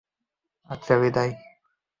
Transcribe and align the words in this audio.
আচ্ছা, 0.69 0.93
বিদায়। 1.01 1.31